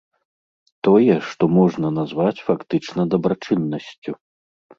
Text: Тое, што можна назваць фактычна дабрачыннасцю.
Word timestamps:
Тое, 0.87 1.17
што 1.31 1.49
можна 1.57 1.91
назваць 1.99 2.43
фактычна 2.49 3.01
дабрачыннасцю. 3.13 4.11